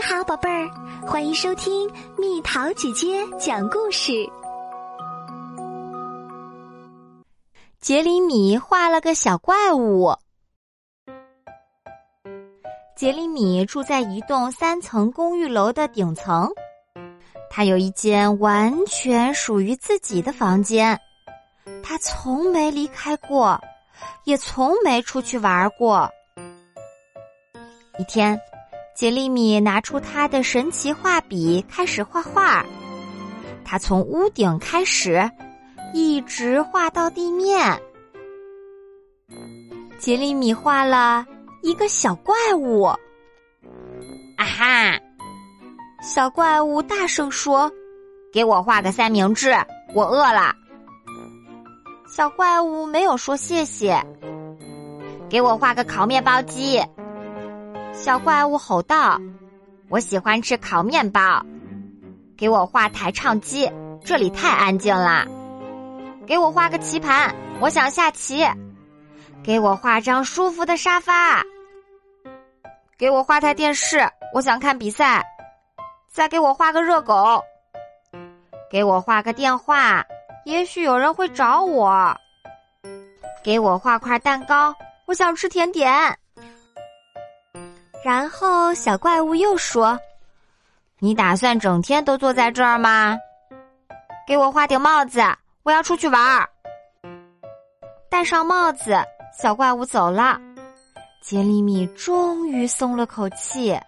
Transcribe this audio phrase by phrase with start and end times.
[0.00, 0.70] 你好，宝贝儿，
[1.06, 4.12] 欢迎收听蜜桃姐姐讲故事。
[7.82, 10.16] 杰里米画了个小怪物。
[12.96, 16.50] 杰里米住在一栋三层公寓楼的顶层，
[17.50, 20.98] 他有一间完全属于自己的房间，
[21.82, 23.60] 他从没离开过，
[24.24, 26.08] 也从没出去玩过。
[27.98, 28.40] 一天。
[29.00, 32.62] 杰里米拿出他的神奇画笔，开始画画。
[33.64, 35.26] 他从屋顶开始，
[35.94, 37.80] 一直画到地面。
[39.98, 41.24] 杰里米画了
[41.62, 42.82] 一个小怪物。
[44.36, 45.00] 啊哈！
[46.02, 47.72] 小怪物大声说
[48.30, 49.54] ：“给我画个三明治，
[49.94, 50.54] 我饿了。”
[52.06, 53.98] 小怪物没有说谢谢。
[55.30, 56.78] 给我画个烤面包机。
[58.02, 59.20] 小怪物吼道
[59.90, 61.44] ：“我喜欢吃烤面包，
[62.34, 63.70] 给我画台唱机，
[64.02, 65.26] 这里太安静了。
[66.26, 68.42] 给我画个棋盘，我想下棋。
[69.44, 71.44] 给我画张舒服的沙发。
[72.96, 75.22] 给我画台电视，我想看比赛。
[76.10, 77.42] 再给我画个热狗。
[78.70, 80.02] 给我画个电话，
[80.46, 82.16] 也许有人会找我。
[83.44, 86.16] 给我画块蛋糕，我想吃甜点。”
[88.02, 89.98] 然后小怪物又说
[90.98, 93.18] ：“你打算整天都坐在这儿吗？
[94.26, 95.20] 给我画顶帽子，
[95.62, 96.48] 我要出去玩儿。”
[98.08, 98.96] 戴上帽子，
[99.38, 100.40] 小怪物走了。
[101.22, 103.78] 杰里米终于松了口气。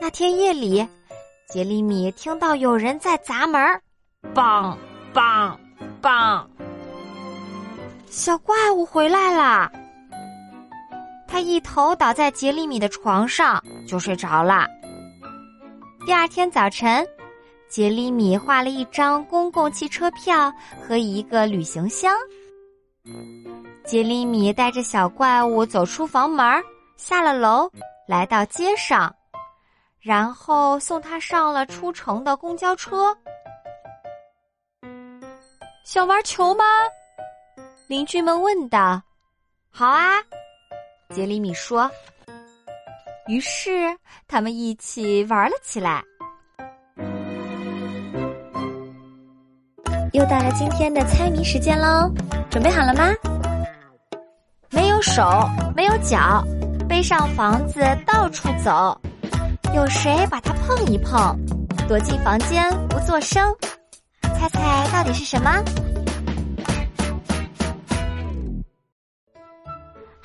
[0.00, 0.86] 那天夜里，
[1.48, 3.62] 杰里米听到有人在砸门，
[4.34, 4.76] 梆
[5.14, 5.56] 梆
[6.02, 6.44] 梆，
[8.08, 9.70] 小怪物回来了。
[11.36, 14.66] 他一头倒在杰里米的床上就睡着了。
[16.06, 17.06] 第二天早晨，
[17.68, 22.10] 杰里米画了一张公共汽车票和一个旅行箱。
[23.84, 26.46] 杰里米带着小怪物走出房门，
[26.96, 27.70] 下了楼，
[28.08, 29.14] 来到街上，
[30.00, 33.14] 然后送他上了出城的公交车。
[35.84, 36.64] 想玩球吗？
[37.88, 39.02] 邻居们问道。
[39.68, 40.14] 好啊。
[41.10, 41.90] 杰里米说
[43.28, 43.70] ：“于是
[44.26, 46.02] 他们一起玩了起来。”
[50.12, 52.10] 又到了今天的猜谜时间喽，
[52.50, 53.12] 准备好了吗？
[54.70, 56.42] 没有手，没有脚，
[56.88, 58.98] 背上房子到处走，
[59.74, 61.38] 有谁把它碰一碰？
[61.88, 63.54] 躲进房间不作声，
[64.22, 65.62] 猜猜到底是什么？